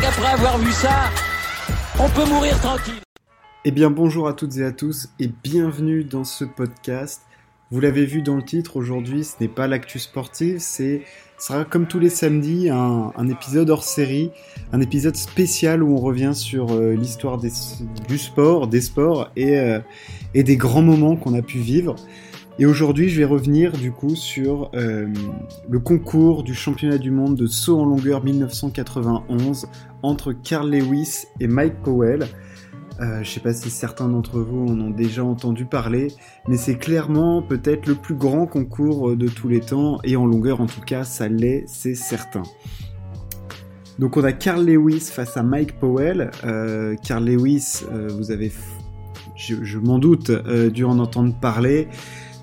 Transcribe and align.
qu'après 0.00 0.32
avoir 0.32 0.58
vu 0.58 0.72
ça, 0.72 1.10
on 1.98 2.08
peut 2.08 2.28
mourir 2.28 2.58
tranquille. 2.60 3.00
Eh 3.64 3.70
bien 3.70 3.90
bonjour 3.90 4.28
à 4.28 4.32
toutes 4.32 4.56
et 4.56 4.64
à 4.64 4.72
tous 4.72 5.08
et 5.20 5.28
bienvenue 5.28 6.04
dans 6.04 6.24
ce 6.24 6.44
podcast. 6.44 7.22
Vous 7.70 7.80
l'avez 7.80 8.04
vu 8.04 8.22
dans 8.22 8.36
le 8.36 8.42
titre, 8.42 8.76
aujourd'hui 8.76 9.24
ce 9.24 9.34
n'est 9.40 9.48
pas 9.48 9.66
l'actu 9.66 9.98
sportive, 9.98 10.58
c'est 10.58 11.02
sera 11.38 11.64
comme 11.64 11.86
tous 11.86 11.98
les 11.98 12.08
samedis 12.08 12.70
un, 12.70 13.28
épisode 13.28 13.70
hors 13.70 13.84
série, 13.84 14.30
un 14.72 14.80
épisode 14.80 15.16
spécial 15.16 15.82
où 15.82 15.94
on 15.94 16.00
revient 16.00 16.32
sur 16.34 16.72
euh, 16.72 16.94
l'histoire 16.94 17.38
du 17.38 18.18
sport, 18.18 18.66
des 18.66 18.80
sports 18.80 19.30
euh, 19.38 19.80
et 20.34 20.42
des 20.42 20.56
grands 20.56 20.82
moments 20.82 21.16
qu'on 21.16 21.34
a 21.34 21.42
pu 21.42 21.58
vivre. 21.58 21.96
Et 22.56 22.66
aujourd'hui, 22.66 23.08
je 23.08 23.18
vais 23.18 23.24
revenir 23.24 23.72
du 23.72 23.90
coup 23.90 24.14
sur 24.14 24.70
euh, 24.74 25.08
le 25.68 25.78
concours 25.80 26.44
du 26.44 26.54
championnat 26.54 26.98
du 26.98 27.10
monde 27.10 27.34
de 27.34 27.46
saut 27.46 27.80
en 27.80 27.84
longueur 27.84 28.22
1991 28.22 29.66
entre 30.04 30.32
Carl 30.32 30.70
Lewis 30.70 31.24
et 31.40 31.48
Mike 31.48 31.82
Powell. 31.82 32.28
Euh, 33.00 33.14
je 33.14 33.18
ne 33.18 33.24
sais 33.24 33.40
pas 33.40 33.52
si 33.52 33.70
certains 33.70 34.08
d'entre 34.08 34.38
vous 34.38 34.66
en 34.68 34.80
ont 34.80 34.90
déjà 34.90 35.24
entendu 35.24 35.64
parler, 35.64 36.12
mais 36.46 36.56
c'est 36.56 36.76
clairement 36.76 37.42
peut-être 37.42 37.86
le 37.86 37.96
plus 37.96 38.14
grand 38.14 38.46
concours 38.46 39.10
euh, 39.10 39.16
de 39.16 39.26
tous 39.26 39.48
les 39.48 39.58
temps, 39.58 39.98
et 40.04 40.14
en 40.14 40.24
longueur 40.24 40.60
en 40.60 40.66
tout 40.66 40.80
cas, 40.80 41.02
ça 41.02 41.26
l'est, 41.26 41.64
c'est 41.66 41.96
certain. 41.96 42.44
Donc 43.98 44.16
on 44.16 44.22
a 44.22 44.30
Carl 44.30 44.64
Lewis 44.64 45.10
face 45.12 45.36
à 45.36 45.42
Mike 45.42 45.80
Powell. 45.80 46.30
Carl 47.02 47.24
Lewis, 47.24 47.82
vous 48.16 48.32
avez, 48.32 48.52
je, 49.36 49.78
m'en 49.78 50.00
doute, 50.00 50.32
dû 50.72 50.84
en 50.84 50.98
entendre 50.98 51.32
parler. 51.40 51.88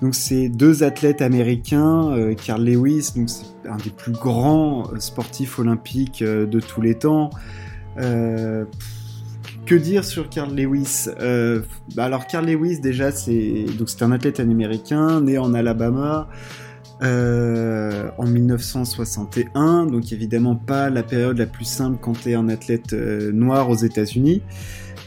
Donc 0.02 0.14
c'est 0.14 0.50
deux 0.50 0.82
athlètes 0.82 1.22
américains. 1.22 2.34
Carl 2.44 2.62
Lewis, 2.62 3.12
un 3.64 3.76
des 3.76 3.90
plus 3.90 4.12
grands 4.12 4.90
sportifs 4.98 5.58
olympiques 5.58 6.22
de 6.22 6.60
tous 6.60 6.82
les 6.82 6.96
temps. 6.96 7.30
Que 9.66 9.76
dire 9.76 10.04
sur 10.04 10.28
Carl 10.28 10.54
Lewis? 10.54 11.06
Euh, 11.20 11.62
Alors 11.96 12.26
Carl 12.26 12.46
Lewis 12.46 12.80
déjà 12.80 13.12
c'est 13.12 13.66
c'est 13.86 14.02
un 14.02 14.10
athlète 14.10 14.40
américain 14.40 15.20
né 15.20 15.38
en 15.38 15.54
Alabama 15.54 16.28
euh, 17.02 18.10
en 18.18 18.26
1961 18.26 19.86
donc 19.86 20.12
évidemment 20.12 20.56
pas 20.56 20.90
la 20.90 21.02
période 21.02 21.38
la 21.38 21.46
plus 21.46 21.64
simple 21.64 21.98
quand 22.00 22.12
tu 22.12 22.30
es 22.30 22.34
un 22.34 22.48
athlète 22.48 22.92
euh, 22.92 23.30
noir 23.32 23.70
aux 23.70 23.76
États-Unis. 23.76 24.42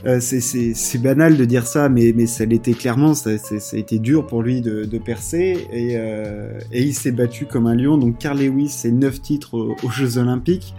Euh, 0.05 0.19
c'est 0.19 1.01
banal 1.01 1.37
de 1.37 1.45
dire 1.45 1.65
ça, 1.65 1.89
mais, 1.89 2.25
ça 2.27 2.45
l'était 2.45 2.73
clairement, 2.73 3.13
ça, 3.13 3.31
a 3.31 3.77
été 3.77 3.99
dur 3.99 4.27
pour 4.27 4.43
lui 4.43 4.61
de, 4.61 4.97
percer, 4.97 5.67
et, 5.71 5.93
euh, 5.95 6.59
et 6.71 6.83
il 6.83 6.93
s'est 6.93 7.11
battu 7.11 7.45
comme 7.45 7.67
un 7.67 7.75
lion. 7.75 7.97
Donc 7.97 8.17
Carl 8.17 8.37
Lewis, 8.39 8.69
c'est 8.69 8.91
9 8.91 9.21
titres 9.21 9.57
aux, 9.57 9.89
Jeux 9.89 10.17
Olympiques, 10.17 10.73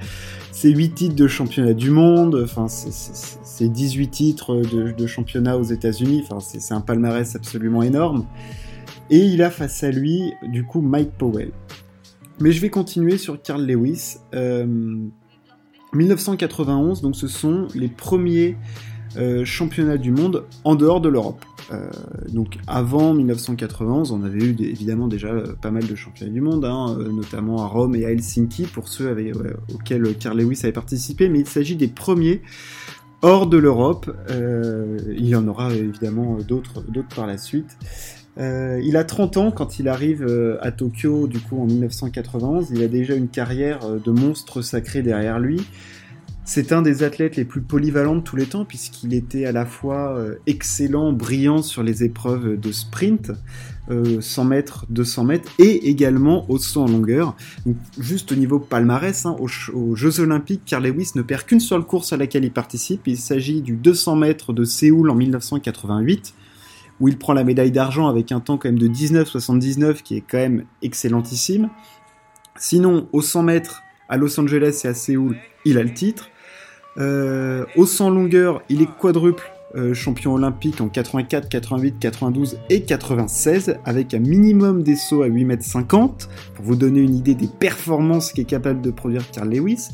c'est 0.53 0.71
8 0.71 0.95
titres 0.95 1.15
de 1.17 1.29
championnat 1.29 1.75
du 1.75 1.91
monde, 1.91 2.41
enfin 2.43 2.67
c'est 2.69 3.69
18 3.69 4.09
titres 4.09 4.57
de, 4.57 5.07
championnat 5.07 5.57
aux 5.57 5.65
États-Unis, 5.65 6.25
enfin 6.29 6.41
c'est 6.41 6.75
un 6.75 6.81
palmarès 6.81 7.35
absolument 7.37 7.83
énorme. 7.83 8.27
Et 9.11 9.19
il 9.19 9.43
a 9.43 9.51
face 9.51 9.85
à 9.85 9.91
lui, 9.91 10.33
du 10.49 10.65
coup, 10.65 10.81
Mike 10.81 11.13
Powell. 11.17 11.53
Mais 12.41 12.51
je 12.51 12.61
vais 12.61 12.71
continuer 12.71 13.19
sur 13.19 13.41
Carl 13.41 13.65
Lewis. 13.65 14.17
Euh, 14.35 14.67
1991, 15.93 17.01
donc 17.01 17.17
ce 17.17 17.29
sont 17.29 17.69
les 17.75 17.89
premiers 17.89 18.57
euh, 19.17 19.45
championnats 19.45 19.97
du 19.97 20.11
monde 20.11 20.45
en 20.65 20.75
dehors 20.75 21.01
de 21.01 21.09
l'Europe. 21.09 21.45
Euh, 21.73 21.89
donc 22.29 22.59
avant 22.67 23.15
1991, 23.15 24.13
on 24.13 24.23
avait 24.23 24.45
eu 24.45 24.57
évidemment 24.61 25.09
déjà 25.09 25.29
euh, 25.29 25.55
pas 25.61 25.71
mal 25.71 25.87
de 25.87 25.95
championnats 25.95 26.33
du 26.33 26.41
monde, 26.41 26.65
hein, 26.65 26.99
notamment 27.11 27.63
à 27.63 27.67
Rome 27.67 27.95
et 27.97 28.05
à 28.05 28.11
Helsinki 28.11 28.65
pour 28.65 28.89
ceux 28.89 29.17
auxquels 29.75 30.17
Carl 30.19 30.39
Lewis 30.39 30.61
avait 30.65 30.73
participé, 30.73 31.29
mais 31.29 31.41
il 31.41 31.47
s'agit 31.47 31.77
des 31.77 31.89
premiers 31.89 32.43
hors 33.23 33.47
de 33.47 33.57
l'Europe. 33.57 34.15
il 34.29 35.27
y 35.27 35.35
en 35.35 35.49
aura 35.49 35.73
évidemment 35.75 36.39
d'autres 36.47 36.85
par 37.15 37.27
la 37.27 37.39
suite. 37.39 37.77
il 38.39 38.97
a 38.97 39.05
30 39.05 39.37
ans 39.39 39.51
quand 39.51 39.79
il 39.79 39.89
arrive 39.89 40.27
à 40.61 40.71
Tokyo, 40.73 41.27
du 41.27 41.41
coup 41.41 41.61
en 41.61 41.67
1991. 41.67 42.71
Il 42.71 42.83
a 42.83 42.89
déjà 42.89 43.15
une 43.15 43.29
carrière 43.29 43.81
de 43.89 44.11
monstre 44.11 44.61
sacré 44.61 45.03
derrière 45.03 45.41
lui. 45.41 45.63
C'est 46.49 46.71
un 46.71 46.81
des 46.81 47.03
athlètes 47.03 47.35
les 47.35 47.45
plus 47.45 47.61
polyvalents 47.61 48.15
de 48.15 48.21
tous 48.21 48.37
les 48.37 48.47
temps 48.47 48.65
puisqu'il 48.65 49.15
était 49.15 49.47
à 49.47 49.53
la 49.53 49.67
fois 49.67 50.17
euh, 50.17 50.37
excellent, 50.47 51.13
brillant 51.13 51.61
sur 51.61 51.83
les 51.83 52.05
épreuves 52.05 52.57
de 52.57 52.71
sprint, 52.71 53.33
100 53.89 53.91
euh, 53.91 54.49
mètres, 54.49 54.87
200 54.89 55.25
mètres 55.25 55.51
et 55.59 55.91
également 55.91 56.49
au 56.49 56.59
saut 56.59 56.83
en 56.83 56.87
longueur. 56.87 57.35
juste 57.99 58.31
au 58.31 58.37
niveau 58.37 58.61
palmarès, 58.61 59.27
hein, 59.27 59.37
aux, 59.41 59.97
Jeux 59.97 60.21
Olympiques, 60.21 60.63
Carl 60.65 60.87
Lewis 60.87 61.11
ne 61.17 61.23
perd 61.23 61.43
qu'une 61.43 61.59
seule 61.59 61.83
course 61.83 62.13
à 62.13 62.17
laquelle 62.17 62.45
il 62.45 62.53
participe. 62.53 63.09
Il 63.09 63.19
s'agit 63.19 63.61
du 63.61 63.75
200 63.75 64.15
mètres 64.15 64.53
de 64.53 64.63
Séoul 64.63 65.11
en 65.11 65.17
1988 65.17 66.33
où 67.01 67.09
il 67.09 67.19
prend 67.19 67.33
la 67.33 67.43
médaille 67.43 67.73
d'argent 67.73 68.07
avec 68.07 68.31
un 68.31 68.39
temps 68.39 68.57
quand 68.57 68.69
même 68.69 68.79
de 68.79 68.87
19,79 68.87 70.03
qui 70.03 70.17
est 70.17 70.25
quand 70.27 70.39
même 70.39 70.65
excellentissime. 70.81 71.71
Sinon, 72.57 73.09
au 73.13 73.21
100 73.21 73.43
mètres 73.43 73.83
à 74.09 74.17
Los 74.17 74.39
Angeles 74.39 74.83
et 74.85 74.87
à 74.87 74.95
Séoul, 74.95 75.37
il 75.65 75.77
a 75.77 75.83
le 75.83 75.93
titre. 75.93 76.31
Euh, 76.99 77.65
au 77.77 77.87
100 77.87 78.11
longueur, 78.11 78.63
il 78.69 78.83
est 78.83 78.89
quadruple 78.99 79.45
euh, 79.75 79.93
champion 79.93 80.35
olympique 80.35 80.81
en 80.81 80.89
84, 80.89 81.49
88, 81.49 81.99
92 81.99 82.59
et 82.71 82.83
96, 82.83 83.77
avec 83.85 84.15
un 84.15 84.21
minimum 84.21 84.83
des 84.83 84.97
sauts 84.97 85.23
à 85.23 85.29
8,50 85.29 86.05
m, 86.05 86.09
pour 86.55 86.65
vous 86.65 86.77
donner 86.77 87.01
une 87.01 87.15
idée 87.15 87.35
des 87.35 87.49
performances 87.49 88.33
qu'est 88.33 88.45
capable 88.45 88.81
de 88.81 88.91
produire 88.91 89.31
Carl 89.31 89.51
Lewis. 89.51 89.89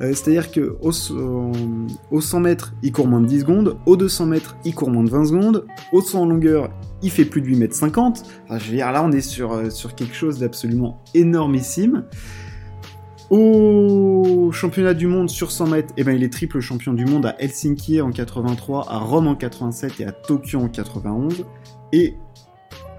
Euh, 0.00 0.14
c'est-à-dire 0.14 0.52
que 0.52 0.76
au, 0.80 0.92
100 0.92 2.40
mètres, 2.40 2.72
il 2.82 2.92
court 2.92 3.08
moins 3.08 3.20
de 3.20 3.26
10 3.26 3.40
secondes, 3.40 3.76
au 3.84 3.96
200 3.96 4.26
mètres, 4.26 4.56
il 4.64 4.74
court 4.74 4.90
moins 4.90 5.02
de 5.02 5.10
20 5.10 5.24
secondes, 5.26 5.66
au 5.92 6.00
100 6.00 6.26
longueur, 6.26 6.70
il 7.02 7.10
fait 7.10 7.24
plus 7.24 7.42
de 7.42 7.48
8 7.48 7.62
m 7.62 7.70
50. 7.70 8.22
Enfin, 8.44 8.58
je 8.58 8.70
veux 8.70 8.76
dire, 8.76 8.92
là, 8.92 9.02
on 9.04 9.10
est 9.10 9.20
sur, 9.20 9.72
sur 9.72 9.94
quelque 9.94 10.14
chose 10.14 10.38
d'absolument 10.38 11.02
énormissime. 11.14 12.04
Au 13.30 14.50
championnat 14.52 14.94
du 14.94 15.06
monde 15.06 15.28
sur 15.28 15.50
100 15.50 15.66
mètres, 15.66 15.92
eh 15.98 16.04
ben, 16.04 16.16
il 16.16 16.24
est 16.24 16.32
triple 16.32 16.60
champion 16.60 16.94
du 16.94 17.04
monde 17.04 17.26
à 17.26 17.36
Helsinki 17.38 18.00
en 18.00 18.10
83, 18.10 18.90
à 18.90 18.98
Rome 18.98 19.26
en 19.26 19.34
87 19.34 20.00
et 20.00 20.06
à 20.06 20.12
Tokyo 20.12 20.58
en 20.60 20.68
91. 20.68 21.44
Et 21.92 22.16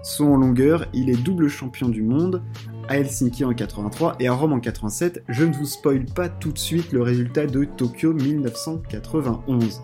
son 0.04 0.38
longueur, 0.38 0.86
il 0.94 1.10
est 1.10 1.20
double 1.20 1.48
champion 1.48 1.90
du 1.90 2.04
monde 2.04 2.44
à 2.88 3.00
Helsinki 3.00 3.44
en 3.44 3.54
83 3.54 4.18
et 4.20 4.28
à 4.28 4.34
Rome 4.34 4.54
en 4.54 4.60
87. 4.60 5.24
Je 5.30 5.46
ne 5.46 5.54
vous 5.54 5.66
spoil 5.66 6.06
pas 6.06 6.30
tout 6.30 6.52
de 6.52 6.60
suite 6.60 6.92
le 6.92 7.02
résultat 7.02 7.48
de 7.48 7.64
Tokyo 7.64 8.14
1991. 8.14 9.82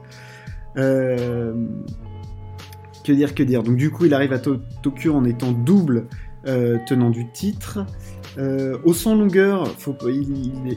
Euh, 0.78 1.68
que 3.04 3.12
dire, 3.12 3.34
que 3.34 3.42
dire? 3.42 3.64
Donc 3.64 3.78
du 3.78 3.90
coup, 3.90 4.06
il 4.06 4.14
arrive 4.14 4.34
à 4.34 4.40
Tokyo 4.40 5.16
en 5.16 5.26
étant 5.26 5.54
double 5.54 6.06
euh, 6.46 6.78
tenant 6.86 7.10
du 7.10 7.32
titre. 7.32 7.80
Euh, 8.38 8.78
au 8.84 8.94
100 8.94 9.16
longueur, 9.16 9.74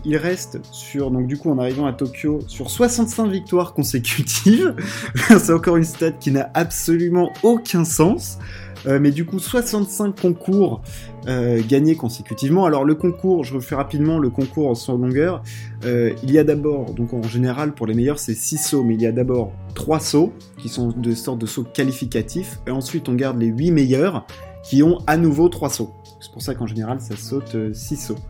il, 0.05 0.17
reste 0.17 0.61
sur, 0.73 1.11
donc 1.11 1.27
du 1.27 1.37
coup 1.37 1.51
en 1.51 1.59
arrivant 1.59 1.87
à 1.87 1.93
Tokyo, 1.93 2.41
sur 2.47 2.71
65 2.71 3.29
victoires 3.29 3.75
consécutives. 3.75 4.75
C'est 5.29 5.53
encore 5.53 5.77
une 5.77 5.85
stat 5.85 6.13
qui 6.13 6.31
n'a 6.31 6.51
absolument 6.55 7.33
aucun 7.43 7.85
sens. 7.85 8.39
Euh, 8.87 9.01
mais 9.01 9.11
du 9.11 9.25
coup 9.27 9.41
65 9.41 10.21
concours 10.21 10.83
euh, 11.27 11.61
gagnés 11.69 11.97
consécutivement. 11.97 12.65
Alors 12.65 12.85
le 12.85 12.95
concours, 12.95 13.43
je 13.43 13.55
refais 13.55 13.75
rapidement 13.75 14.21
le 14.21 14.31
concours 14.31 14.69
en 14.69 14.77
100 14.77 14.99
longueur. 14.99 15.43
il 15.85 16.31
y 16.31 16.39
a 16.39 16.45
d'abord, 16.45 16.95
donc 16.95 17.13
en 17.13 17.25
général 17.25 17.75
pour 17.75 17.89
les 17.89 17.95
meilleurs 17.95 18.21
c'est 18.21 18.37
6 18.37 18.59
sauts, 18.59 18.85
mais 18.85 18.95
il 18.95 19.03
y 19.03 19.07
a 19.07 19.11
d'abord 19.11 19.51
3 19.75 19.99
sauts 19.99 20.33
qui 20.59 20.69
sont 20.69 20.91
de 20.97 21.13
sortes 21.13 21.41
de 21.41 21.47
sauts 21.47 21.65
qualificatifs. 21.65 22.61
Et 22.69 22.71
ensuite 22.71 23.09
on 23.09 23.15
garde 23.15 23.41
les 23.41 23.49
8 23.49 23.73
meilleurs 23.73 24.27
qui 24.63 24.85
ont 24.85 24.99
à 25.09 25.17
nouveau 25.17 25.49
3 25.49 25.71
sauts. 25.71 25.98
C'est 26.21 26.33
pour 26.33 26.43
ça 26.43 26.55
qu'en 26.55 26.67
général, 26.67 27.01
ça 27.01 27.17
saute 27.17 27.57
6 27.73 27.95
euh, 27.95 27.97
sauts. 27.97 28.23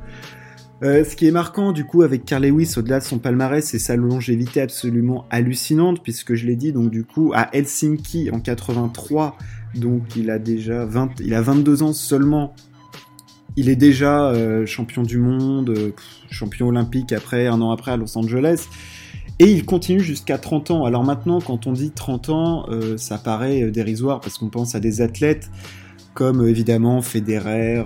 Euh, 0.85 1.05
ce 1.05 1.17
qui 1.17 1.27
est 1.27 1.33
marquant 1.33 1.73
du 1.73 1.85
coup 1.85 2.03
avec 2.03 2.25
Carl 2.25 2.47
Lewis 2.47 2.75
au-delà 2.77 3.01
de 3.01 3.05
son 3.05 3.19
palmarès, 3.19 3.65
c'est 3.65 3.81
sa 3.81 3.97
longévité 3.97 4.61
absolument 4.61 5.25
hallucinante 5.29 6.05
puisque 6.05 6.35
je 6.35 6.47
l'ai 6.47 6.55
dit 6.55 6.71
donc 6.71 6.91
du 6.91 7.03
coup 7.03 7.33
à 7.35 7.53
Helsinki 7.53 8.31
en 8.31 8.39
83, 8.39 9.37
donc 9.75 10.15
il 10.15 10.31
a 10.31 10.39
déjà 10.39 10.85
20, 10.85 11.21
il 11.21 11.35
a 11.35 11.43
22 11.43 11.83
ans 11.83 11.93
seulement. 11.93 12.55
Il 13.57 13.69
est 13.69 13.77
déjà 13.77 14.29
euh, 14.29 14.67
champion 14.67 15.03
du 15.03 15.19
monde, 15.19 15.93
champion 16.31 16.69
olympique 16.69 17.13
après 17.13 17.49
un 17.49 17.61
an 17.61 17.73
après 17.73 17.91
à 17.91 17.97
Los 17.97 18.17
Angeles. 18.17 18.67
Et 19.41 19.51
il 19.51 19.65
continue 19.65 20.01
jusqu'à 20.01 20.39
30 20.39 20.71
ans. 20.71 20.85
Alors 20.85 21.03
maintenant, 21.03 21.41
quand 21.41 21.67
on 21.67 21.73
dit 21.73 21.91
30 21.91 22.29
ans, 22.29 22.67
ça 22.97 23.19
paraît 23.19 23.71
dérisoire 23.71 24.21
parce 24.21 24.37
qu'on 24.37 24.49
pense 24.49 24.75
à 24.75 24.81
des 24.81 25.01
athlètes 25.01 25.49
comme 26.19 26.45
évidemment 26.49 27.01
Federer, 27.01 27.85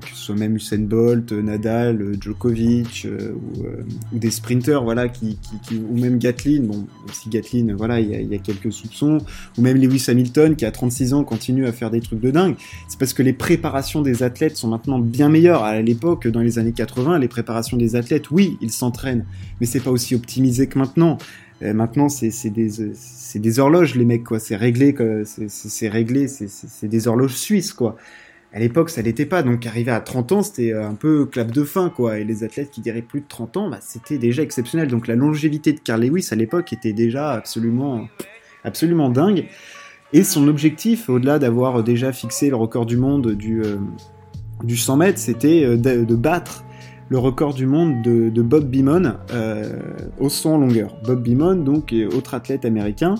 que 0.00 0.08
ce 0.10 0.26
soit 0.26 0.36
même 0.36 0.54
Usain 0.54 0.78
Bolt, 0.78 1.32
Nadal, 1.32 2.14
Djokovic 2.20 3.04
ou, 3.10 4.16
des 4.16 4.30
sprinters, 4.30 4.84
voilà, 4.84 5.08
qui, 5.08 5.40
ou 5.72 5.98
même 5.98 6.18
Gatlin, 6.18 6.62
bon, 6.62 6.86
si 7.12 7.30
Gatlin, 7.30 7.74
voilà, 7.76 7.98
il 7.98 8.30
y, 8.30 8.34
a, 8.36 8.38
quelques 8.38 8.72
soupçons, 8.72 9.18
ou 9.58 9.60
même 9.60 9.76
Lewis 9.76 10.04
Hamilton 10.06 10.54
qui 10.54 10.64
a 10.64 10.70
36 10.70 11.14
ans 11.14 11.24
continue 11.24 11.66
à 11.66 11.72
faire 11.72 11.90
des 11.90 12.00
trucs 12.00 12.20
de 12.20 12.30
dingue. 12.30 12.54
C'est 12.86 12.96
parce 12.96 13.12
que 13.12 13.24
les 13.24 13.32
préparations 13.32 14.02
des 14.02 14.22
athlètes 14.22 14.56
sont 14.56 14.68
maintenant 14.68 15.00
bien 15.00 15.28
meilleures. 15.28 15.64
À 15.64 15.82
l'époque, 15.82 16.28
dans 16.28 16.42
les 16.42 16.60
années 16.60 16.70
80, 16.70 17.18
les 17.18 17.26
préparations 17.26 17.76
des 17.76 17.96
athlètes, 17.96 18.30
oui, 18.30 18.56
ils 18.60 18.70
s'entraînent, 18.70 19.26
mais 19.60 19.66
c'est 19.66 19.80
pas 19.80 19.90
aussi 19.90 20.14
optimisé 20.14 20.68
que 20.68 20.78
maintenant. 20.78 21.18
Maintenant, 21.62 22.08
c'est 22.08 22.50
des, 22.50 23.58
horloges, 23.58 23.94
les 23.94 24.04
mecs, 24.04 24.24
quoi. 24.24 24.38
C'est 24.38 24.56
réglé, 24.56 24.94
c'est 25.24 25.88
réglé, 25.88 26.28
c'est 26.28 26.88
des 26.88 27.08
horloges 27.08 27.36
suisses, 27.36 27.72
quoi 27.72 27.96
à 28.54 28.60
l'époque, 28.60 28.88
ça 28.88 29.02
l'était 29.02 29.26
pas. 29.26 29.42
Donc, 29.42 29.66
arriver 29.66 29.90
à 29.90 30.00
30 30.00 30.32
ans, 30.32 30.42
c'était 30.42 30.72
euh, 30.72 30.86
un 30.86 30.94
peu 30.94 31.26
clap 31.26 31.50
de 31.50 31.64
fin, 31.64 31.90
quoi. 31.90 32.20
Et 32.20 32.24
les 32.24 32.44
athlètes 32.44 32.70
qui 32.70 32.80
diraient 32.80 33.02
plus 33.02 33.20
de 33.20 33.26
30 33.28 33.56
ans, 33.56 33.68
bah, 33.68 33.78
c'était 33.80 34.16
déjà 34.16 34.42
exceptionnel. 34.42 34.86
Donc, 34.86 35.08
la 35.08 35.16
longévité 35.16 35.72
de 35.72 35.80
Carl 35.80 36.00
Lewis 36.00 36.28
à 36.30 36.36
l'époque 36.36 36.72
était 36.72 36.92
déjà 36.92 37.32
absolument, 37.32 38.06
absolument 38.62 39.10
dingue. 39.10 39.46
Et 40.12 40.22
son 40.22 40.46
objectif, 40.46 41.08
au-delà 41.08 41.40
d'avoir 41.40 41.82
déjà 41.82 42.12
fixé 42.12 42.48
le 42.48 42.54
record 42.54 42.86
du 42.86 42.96
monde 42.96 43.32
du, 43.32 43.60
euh, 43.60 43.78
du 44.62 44.76
100 44.76 44.98
mètres, 44.98 45.18
c'était 45.18 45.64
euh, 45.64 45.76
de, 45.76 46.14
battre 46.14 46.64
le 47.08 47.18
record 47.18 47.54
du 47.54 47.66
monde 47.66 48.02
de, 48.02 48.42
Bob 48.42 48.68
Beamon 48.68 49.14
au 50.18 50.28
100 50.28 50.58
longueur. 50.58 50.96
Bob 51.04 51.22
Beamon, 51.22 51.56
donc, 51.56 51.94
autre 52.14 52.34
athlète 52.34 52.64
américain, 52.64 53.16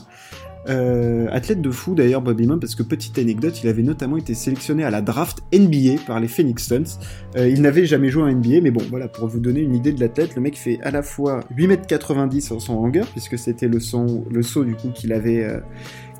euh, 0.69 1.26
athlète 1.31 1.60
de 1.60 1.70
fou 1.70 1.94
d'ailleurs 1.94 2.22
Bob 2.22 2.38
Beamon 2.38 2.58
parce 2.58 2.75
que 2.75 2.82
petite 2.82 3.19
anecdote, 3.19 3.62
il 3.62 3.69
avait 3.69 3.82
notamment 3.82 4.16
été 4.16 4.34
sélectionné 4.34 4.84
à 4.84 4.90
la 4.90 5.02
draft 5.02 5.42
NBA 5.52 6.02
par 6.06 6.20
les 6.20 6.28
Phoenix 6.28 6.66
Suns. 6.66 6.98
Euh, 7.36 7.48
il 7.48 7.60
n'avait 7.60 7.84
jamais 7.84 8.08
joué 8.08 8.22
en 8.22 8.32
NBA, 8.32 8.60
mais 8.62 8.70
bon 8.70 8.82
voilà 8.88 9.08
pour 9.08 9.28
vous 9.28 9.40
donner 9.40 9.60
une 9.60 9.75
idée 9.75 9.92
de 9.92 10.00
l'athlète, 10.00 10.34
le 10.34 10.40
mec 10.40 10.56
fait 10.56 10.81
à 10.82 10.90
la 10.90 11.02
fois 11.02 11.40
8m90 11.56 12.52
en 12.54 12.60
son 12.60 12.75
longueur 12.75 13.06
puisque 13.08 13.38
c'était 13.38 13.69
le, 13.69 13.81
saut 13.81 14.64
du 14.64 14.75
coup 14.75 14.88
qu'il 14.88 15.12
avait 15.12 15.44
euh, 15.44 15.60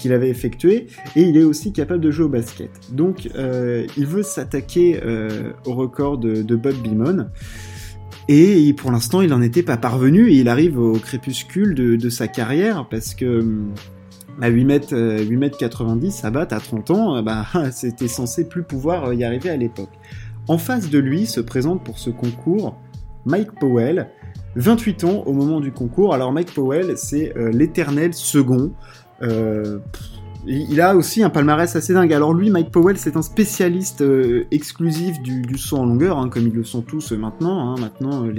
qu'il 0.05 0.12
avait 0.12 0.29
effectué 0.29 0.89
et 1.17 1.23
il 1.23 1.39
est 1.39 1.45
aussi 1.45 1.73
capable 1.73 2.03
de 2.03 2.11
jouer 2.11 2.27
au 2.27 2.29
basket. 2.29 2.71
Donc 2.93 3.25
il 3.25 4.06
veut 4.06 4.23
s'attaquer 4.23 5.01
au 5.65 5.73
record 5.73 6.19
de, 6.19 6.56
Bob 6.56 6.75
Beamon. 6.83 7.29
Et 8.29 8.75
pour 8.75 8.93
l'instant, 8.93 9.23
il 9.23 9.31
n'en 9.31 9.41
était 9.41 9.62
pas 9.62 9.79
parvenu 9.79 10.31
il 10.31 10.49
arrive 10.49 10.79
au 10.79 10.93
crépuscule 10.93 11.75
de, 11.75 12.09
sa 12.11 12.29
carrière 12.29 12.87
parce 12.91 13.15
que 13.15 13.41
hum, 13.41 13.73
à 14.41 14.49
8 14.49 14.65
mètres, 14.65 15.23
8 15.23 15.37
mètres 15.37 15.59
90 15.59 16.25
à 16.25 16.31
battre 16.31 16.55
à 16.55 16.61
30 16.61 16.91
ans, 16.91 17.17
euh, 17.17 17.23
bah, 17.23 17.47
c'était 17.73 18.09
censé 18.09 18.49
plus 18.49 18.62
pouvoir 18.62 19.07
euh, 19.07 19.15
y 19.15 19.25
arriver 19.25 19.50
à 19.50 19.57
l'époque. 19.57 19.91
En 20.49 20.59
face 20.59 20.91
de 20.91 20.99
lui 20.99 21.27
se 21.27 21.41
présente 21.41 21.83
pour 21.83 21.99
ce 21.99 22.11
concours 22.11 22.77
Mike 23.25 23.53
Powell, 23.59 24.09
28 24.57 25.05
ans 25.05 25.23
au 25.25 25.33
moment 25.33 25.61
du 25.61 25.73
concours. 25.73 26.12
Alors 26.12 26.33
Mike 26.33 26.53
Powell, 26.53 26.97
c'est 26.97 27.37
euh, 27.37 27.50
l'éternel 27.50 28.12
second. 28.12 28.73
Euh, 29.22 29.78
il 30.46 30.81
a 30.81 30.94
aussi 30.94 31.22
un 31.22 31.31
palmarès 31.31 31.75
assez 31.75 31.94
dingue. 31.94 32.12
Alors 32.12 32.34
lui, 32.34 32.50
Mike 32.50 32.70
Powell, 32.70 32.99
c'est 32.99 33.16
un 33.16 33.22
spécialiste 33.22 34.02
euh, 34.02 34.44
exclusif 34.50 35.20
du, 35.22 35.56
saut 35.56 35.78
en 35.78 35.87
longueur, 35.87 36.19
hein, 36.19 36.28
comme 36.28 36.46
ils 36.46 36.52
le 36.52 36.64
sont 36.64 36.82
tous 36.82 37.12
maintenant. 37.12 37.70
Hein. 37.70 37.76
Maintenant, 37.81 38.26
euh, 38.26 38.31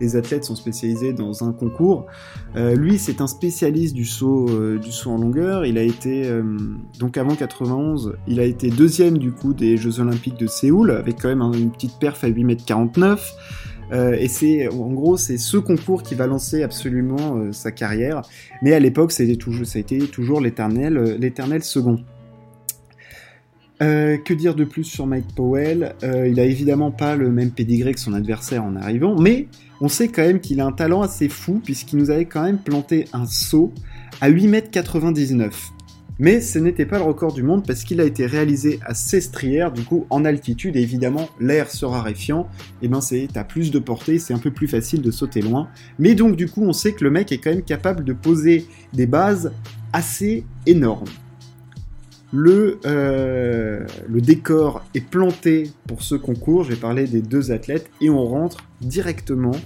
les, 0.00 0.16
athlètes 0.16 0.44
sont 0.44 0.54
spécialisés 0.54 1.12
dans 1.12 1.44
un 1.44 1.52
concours. 1.52 2.06
Euh, 2.56 2.74
lui, 2.74 2.98
c'est 2.98 3.20
un 3.20 3.26
spécialiste 3.26 3.94
du 3.94 4.04
saut, 4.04 4.48
du 4.78 4.92
saut 4.92 5.10
en 5.10 5.18
longueur. 5.18 5.66
Il 5.66 5.76
a 5.76 5.82
été, 5.82 6.30
donc 6.98 7.18
avant 7.18 7.34
91, 7.34 8.14
il 8.26 8.40
a 8.40 8.44
été 8.44 8.70
deuxième 8.70 9.18
du 9.18 9.30
coup 9.30 9.52
des 9.52 9.76
Jeux 9.76 10.00
Olympiques 10.00 10.38
de 10.38 10.46
Séoul, 10.46 10.92
avec 10.92 11.20
quand 11.20 11.28
même 11.28 11.42
une 11.54 11.70
petite 11.70 11.98
perf 11.98 12.24
à 12.24 12.28
8 12.28 12.40
m 12.42 12.56
euh, 13.92 14.16
et 14.18 14.28
c'est, 14.28 14.68
en 14.68 14.92
gros, 14.92 15.16
c'est 15.16 15.38
ce 15.38 15.56
concours 15.56 16.02
qui 16.02 16.14
va 16.14 16.26
lancer 16.26 16.62
absolument 16.62 17.36
euh, 17.36 17.52
sa 17.52 17.72
carrière. 17.72 18.22
Mais 18.62 18.72
à 18.72 18.80
l'époque, 18.80 19.12
ça 19.12 19.22
a 19.22 19.26
été 19.26 19.36
toujours 20.06 20.40
l'éternel, 20.40 20.96
euh, 20.96 21.60
second. 21.60 21.98
que 23.80 24.34
dire 24.34 24.54
de 24.54 24.64
plus 24.64 24.84
sur 24.84 25.06
Mike 25.06 25.34
Powell? 25.34 25.94
Il 26.02 26.38
a 26.38 26.44
évidemment 26.44 26.90
pas 26.90 27.16
le 27.16 27.30
même 27.30 27.50
pédigré 27.50 27.94
que 27.94 28.00
son 28.00 28.12
adversaire 28.12 28.64
en 28.64 28.76
arrivant, 28.76 29.18
mais 29.18 29.48
on 29.80 29.88
sait 29.88 30.08
quand 30.08 30.22
même 30.22 30.40
qu'il 30.40 30.60
a 30.60 30.66
un 30.66 30.72
talent 30.72 31.02
assez 31.02 31.28
fou 31.28 31.60
puisqu'il 31.64 31.98
nous 31.98 32.10
avait 32.10 32.26
quand 32.26 32.42
même 32.42 32.58
planté 32.58 33.06
un 33.12 33.26
saut 33.26 33.72
à 34.20 34.30
8m99. 34.30 35.50
Mais 36.20 36.42
ce 36.42 36.58
n'était 36.58 36.84
pas 36.84 36.98
le 36.98 37.04
record 37.04 37.32
du 37.32 37.42
monde 37.42 37.66
parce 37.66 37.82
qu'il 37.82 37.98
a 37.98 38.04
été 38.04 38.26
réalisé 38.26 38.78
à 38.84 38.92
Sestrières, 38.92 39.72
du 39.72 39.84
coup 39.84 40.06
en 40.10 40.26
altitude, 40.26 40.76
et 40.76 40.82
évidemment 40.82 41.30
l'air 41.40 41.70
se 41.70 41.86
raréfiant, 41.86 42.46
et 42.82 42.88
ben 42.88 43.00
c'est 43.00 43.26
t'as 43.32 43.42
plus 43.42 43.70
de 43.70 43.78
portée, 43.78 44.18
c'est 44.18 44.34
un 44.34 44.38
peu 44.38 44.50
plus 44.50 44.68
facile 44.68 45.00
de 45.00 45.10
sauter 45.10 45.40
loin. 45.40 45.70
Mais 45.98 46.14
donc 46.14 46.36
du 46.36 46.46
coup 46.46 46.62
on 46.62 46.74
sait 46.74 46.92
que 46.92 47.04
le 47.04 47.10
mec 47.10 47.32
est 47.32 47.38
quand 47.38 47.48
même 47.48 47.62
capable 47.62 48.04
de 48.04 48.12
poser 48.12 48.66
des 48.92 49.06
bases 49.06 49.50
assez 49.94 50.44
énormes. 50.66 51.08
Le, 52.34 52.80
euh, 52.84 53.86
le 54.06 54.20
décor 54.20 54.84
est 54.94 55.00
planté 55.00 55.70
pour 55.88 56.02
ce 56.02 56.16
concours, 56.16 56.64
je 56.64 56.70
vais 56.72 56.76
parler 56.76 57.06
des 57.06 57.22
deux 57.22 57.50
athlètes, 57.50 57.90
et 58.02 58.10
on 58.10 58.26
rentre 58.26 58.58
directement 58.82 59.56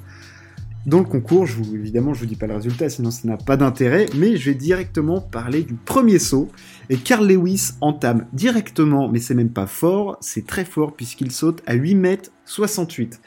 dans 0.86 0.98
le 0.98 1.04
concours, 1.04 1.46
évidemment, 1.72 2.12
je 2.12 2.20
vous 2.20 2.26
dis 2.26 2.36
pas 2.36 2.46
le 2.46 2.56
résultat, 2.56 2.90
sinon 2.90 3.10
ça 3.10 3.26
n'a 3.26 3.38
pas 3.38 3.56
d'intérêt, 3.56 4.06
mais 4.16 4.36
je 4.36 4.50
vais 4.50 4.54
directement 4.54 5.20
parler 5.20 5.62
du 5.62 5.74
premier 5.74 6.18
saut. 6.18 6.50
Et 6.90 6.96
Carl 6.96 7.26
Lewis 7.26 7.70
entame 7.80 8.26
directement, 8.34 9.08
mais 9.08 9.18
c'est 9.18 9.34
même 9.34 9.48
pas 9.48 9.66
fort, 9.66 10.18
c'est 10.20 10.46
très 10.46 10.66
fort 10.66 10.92
puisqu'il 10.92 11.30
saute 11.32 11.62
à 11.66 11.74
8 11.74 11.94
mètres 11.94 12.30
68. 12.44 13.20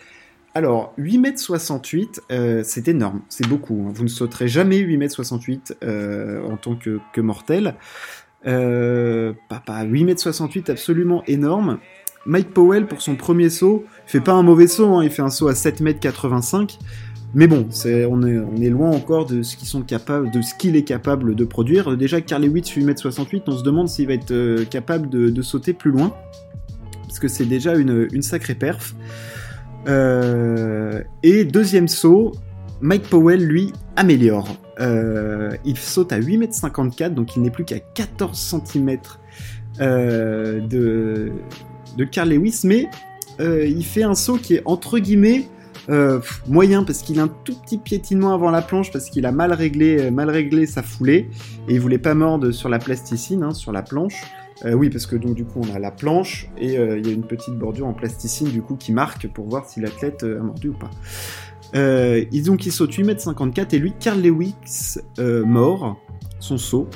Alors, 0.54 0.94
8 0.98 1.18
mètres 1.18 1.39
68, 1.39 2.21
euh, 2.31 2.62
c'est 2.63 2.88
énorme, 2.88 3.21
c'est 3.30 3.48
beaucoup. 3.48 3.86
Hein. 3.88 3.92
Vous 3.94 4.03
ne 4.03 4.10
sauterez 4.10 4.48
jamais 4.48 4.77
8 4.77 4.98
mètres 4.98 5.15
68 5.15 5.77
euh, 5.83 6.44
en 6.48 6.57
tant 6.57 6.75
que, 6.75 7.21
mortel. 7.21 7.75
Euh, 8.45 9.33
papa, 9.50 9.83
8 9.83 10.03
mètres 10.03 10.21
68, 10.21 10.69
absolument 10.69 11.24
énorme. 11.25 11.80
Mike 12.25 12.53
Powell, 12.53 12.88
pour 12.88 13.01
son 13.01 13.15
premier 13.15 13.50
saut, 13.50 13.86
fait 14.06 14.19
pas 14.19 14.33
un 14.33 14.44
mauvais 14.44 14.68
saut, 14.68 14.95
hein. 14.95 15.03
il 15.03 15.10
fait 15.10 15.21
un 15.21 15.30
saut 15.30 15.48
à 15.48 15.56
7 15.56 15.80
mètres 15.80 16.00
85. 16.00 16.77
Mais 17.33 17.47
bon, 17.47 17.68
on, 18.09 18.24
est, 18.24 18.69
loin 18.69 18.91
encore 18.91 19.25
de 19.25 19.44
ce 19.44 19.57
qu'il 20.57 20.75
est 20.75 20.83
capable 20.83 21.35
de 21.35 21.45
produire. 21.45 21.97
Déjà, 21.97 22.21
Carl 22.21 22.44
Lewis 22.44 22.62
8m68, 22.62 23.44
on 23.47 23.57
se 23.57 23.63
demande 23.63 23.89
s'il 23.89 24.07
va 24.07 24.13
être 24.13 24.31
euh, 24.31 24.65
capable 24.65 25.09
de, 25.09 25.41
sauter 25.41 25.74
plus 25.74 25.91
loin. 25.91 26.13
Parce 27.06 27.19
que 27.19 27.27
c'est 27.27 27.45
déjà 27.45 27.75
une, 27.75 28.21
sacrée 28.21 28.56
perf. 28.56 28.95
Euh, 29.88 31.03
et 31.21 31.44
deuxième 31.44 31.88
saut, 31.88 32.31
Mike 32.81 33.09
Powell, 33.09 33.44
lui, 33.45 33.74
améliore. 33.95 34.56
Euh, 34.79 35.51
il 35.65 35.77
saute 35.77 36.13
à 36.13 36.19
8m54, 36.19 37.13
donc 37.13 37.35
il 37.35 37.41
n'est 37.41 37.51
plus 37.51 37.65
qu'à 37.65 37.79
14 37.79 38.62
cm 38.74 38.97
de, 39.79 41.31
de 41.97 42.03
Carl 42.06 42.29
Lewis, 42.29 42.62
mais 42.63 42.88
il 43.39 43.84
fait 43.84 44.03
un 44.03 44.15
saut 44.15 44.38
qui 44.38 44.55
est 44.55 44.62
entre 44.65 44.98
guillemets 45.00 45.48
euh, 45.89 46.20
moyen 46.48 46.84
parce 46.84 47.01
qu'il 47.01 47.20
a 47.20 47.24
un 47.24 47.27
tout 47.27 47.56
petit 47.56 47.77
piétinement 47.77 48.34
avant 48.34 48.51
la 48.51 48.62
planche 48.62 48.91
parce 48.91 49.10
qu'il 49.10 49.25
a 49.25 49.32
mal 49.32 49.53
réglé, 49.53 50.00
euh, 50.00 50.12
mal 50.12 50.29
réglé 50.29 50.65
sa 50.65 50.84
foulée 50.84 51.29
et 51.67 51.75
il 51.75 51.79
voulait 51.79 51.98
pas 51.98 52.13
mordre 52.13 52.51
sur 52.51 52.70
la 52.70 52.79
plasticine, 52.79 53.44
hein, 53.44 53.53
sur 53.53 53.72
la 53.72 53.84
planche. 53.84 54.24
Euh, 54.65 54.74
oui, 54.74 54.89
parce 54.89 55.06
que 55.06 55.15
donc 55.15 55.36
du 55.36 55.46
coup 55.46 55.62
on 55.63 55.75
a 55.75 55.79
la 55.79 55.91
planche 55.91 56.50
et 56.58 56.74
il 56.74 57.08
y 57.08 57.10
a 57.10 57.13
une 57.13 57.25
petite 57.25 57.56
bordure 57.56 57.88
en 57.88 57.94
plasticine 57.94 58.50
du 58.50 58.62
coup 58.62 58.75
qui 58.75 58.91
marque 58.91 59.27
pour 59.27 59.48
voir 59.48 59.70
si 59.70 59.79
l'athlète 59.79 60.24
a 60.24 60.41
mordu 60.41 60.70
ou 60.70 60.74
pas. 60.74 60.89
Euh, 61.75 62.24
donc 62.46 62.65
il 62.65 62.72
saute 62.72 62.91
8m54 62.91 63.75
et 63.75 63.79
lui, 63.79 63.94
Carl 64.00 64.22
Lewis 64.22 64.98
mort, 65.17 65.98
son 66.39 66.58
saut. 66.58 66.88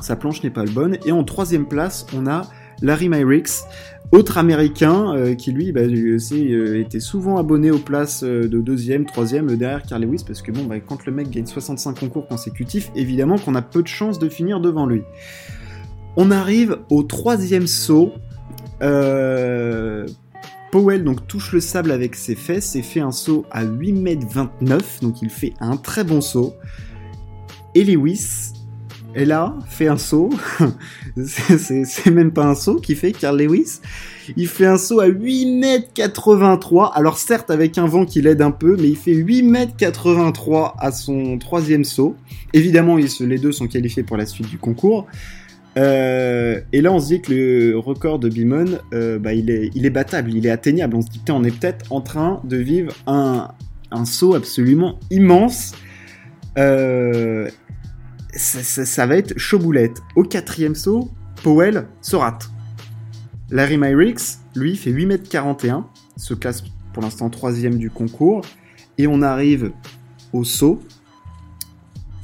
Sa 0.00 0.16
planche 0.16 0.42
n'est 0.42 0.50
pas 0.50 0.64
le 0.64 0.70
bonne. 0.70 0.96
Et 1.04 1.12
en 1.12 1.24
troisième 1.24 1.66
place, 1.66 2.06
on 2.16 2.26
a 2.26 2.42
Larry 2.82 3.08
Myricks 3.08 3.64
autre 4.12 4.38
américain 4.38 5.14
euh, 5.14 5.34
qui 5.36 5.52
lui, 5.52 5.70
bah, 5.70 5.82
aussi, 6.14 6.52
euh, 6.52 6.80
était 6.80 6.98
souvent 6.98 7.36
abonné 7.36 7.70
aux 7.70 7.78
places 7.78 8.24
euh, 8.24 8.48
de 8.48 8.60
deuxième, 8.60 9.06
troisième 9.06 9.56
derrière 9.56 9.84
Carl 9.84 10.02
Lewis 10.02 10.24
parce 10.26 10.42
que 10.42 10.50
bon, 10.50 10.64
bah, 10.64 10.80
quand 10.80 11.06
le 11.06 11.12
mec 11.12 11.30
gagne 11.30 11.46
65 11.46 12.00
concours 12.00 12.26
consécutifs, 12.26 12.90
évidemment 12.96 13.38
qu'on 13.38 13.54
a 13.54 13.62
peu 13.62 13.82
de 13.82 13.88
chances 13.88 14.18
de 14.18 14.28
finir 14.28 14.58
devant 14.58 14.86
lui. 14.86 15.02
On 16.16 16.32
arrive 16.32 16.78
au 16.90 17.04
troisième 17.04 17.68
saut. 17.68 18.12
Powell 20.72 21.04
donc 21.04 21.26
touche 21.26 21.52
le 21.52 21.60
sable 21.60 21.92
avec 21.92 22.16
ses 22.16 22.34
fesses 22.34 22.74
et 22.76 22.82
fait 22.82 23.00
un 23.00 23.12
saut 23.12 23.44
à 23.50 23.64
8m29, 23.64 25.02
donc 25.02 25.22
il 25.22 25.30
fait 25.30 25.52
un 25.60 25.76
très 25.76 26.02
bon 26.02 26.20
saut. 26.20 26.54
Et 27.76 27.84
Lewis 27.84 28.52
et 29.14 29.24
là, 29.24 29.56
fait 29.66 29.88
un 29.88 29.96
saut. 29.96 30.30
c'est 31.24 32.10
même 32.10 32.32
pas 32.32 32.46
un 32.46 32.54
saut 32.54 32.76
qui 32.76 32.94
fait 32.94 33.12
Carl 33.12 33.40
Lewis. 33.40 33.80
Il 34.36 34.46
fait 34.46 34.66
un 34.66 34.78
saut 34.78 35.00
à 35.00 35.08
8m83. 35.08 36.92
Alors 36.94 37.18
certes 37.18 37.50
avec 37.50 37.76
un 37.78 37.86
vent 37.86 38.04
qui 38.04 38.22
l'aide 38.22 38.40
un 38.42 38.52
peu, 38.52 38.76
mais 38.76 38.88
il 38.88 38.96
fait 38.96 39.14
8m83 39.14 40.74
à 40.78 40.92
son 40.92 41.38
troisième 41.38 41.84
saut. 41.84 42.16
Évidemment, 42.52 42.96
les 42.96 43.38
deux 43.38 43.52
sont 43.52 43.66
qualifiés 43.66 44.04
pour 44.04 44.16
la 44.16 44.26
suite 44.26 44.48
du 44.48 44.58
concours. 44.58 45.06
Euh, 45.76 46.60
et 46.72 46.80
là, 46.80 46.92
on 46.92 47.00
se 47.00 47.06
dit 47.06 47.20
que 47.20 47.32
le 47.32 47.78
record 47.78 48.18
de 48.18 48.28
Bimon, 48.28 48.78
euh, 48.92 49.18
bah, 49.18 49.34
il, 49.34 49.50
est, 49.50 49.90
battable, 49.90 50.32
il 50.32 50.46
est 50.46 50.50
atteignable. 50.50 50.96
On 50.96 51.02
se 51.02 51.08
dit, 51.08 51.20
on 51.30 51.44
est 51.44 51.56
peut-être 51.56 51.92
en 51.92 52.00
train 52.00 52.40
de 52.44 52.56
vivre 52.56 52.92
un, 53.06 53.48
un 53.90 54.04
saut 54.04 54.34
absolument 54.34 54.98
immense. 55.10 55.72
Euh, 56.58 57.48
ça, 58.34 59.06
va 59.06 59.16
être 59.16 59.38
chaud 59.38 59.58
boulette. 59.58 60.00
Au 60.16 60.22
quatrième 60.22 60.74
saut, 60.74 61.10
Powell 61.42 61.86
se 62.00 62.16
rate. 62.16 62.50
Larry 63.50 63.78
Myricks, 63.78 64.38
lui, 64.54 64.76
fait 64.76 64.92
8m41, 64.92 65.84
se 66.16 66.34
classe 66.34 66.62
pour 66.92 67.02
l'instant 67.02 67.30
troisième 67.30 67.76
du 67.76 67.90
concours. 67.90 68.42
Et 68.98 69.06
on 69.06 69.22
arrive 69.22 69.72
au 70.32 70.44
saut. 70.44 70.80